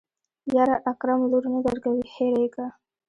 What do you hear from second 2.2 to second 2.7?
يې که.